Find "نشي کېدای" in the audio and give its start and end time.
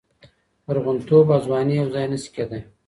2.11-2.61